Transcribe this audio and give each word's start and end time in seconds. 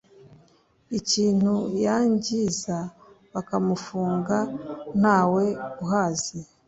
ikintu 0.99 1.53
yangiza 1.85 2.77
bakamufunga 3.33 4.37
ntawe 4.99 5.45
ahazi 5.83 6.37